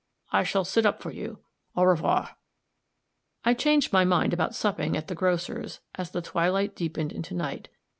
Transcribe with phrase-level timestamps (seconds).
[0.31, 1.43] I shall sit up for you.
[1.77, 2.35] Au revoir."
[3.45, 7.69] I changed my mind about supping at the grocer's as the twilight deepened into night.